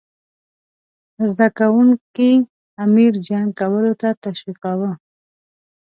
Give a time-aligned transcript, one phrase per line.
[1.29, 2.31] زده کوونکي
[2.85, 4.91] امیر جنګ کولو ته تشویقاووه.